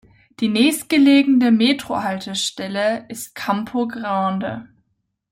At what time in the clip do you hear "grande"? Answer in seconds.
3.87-4.67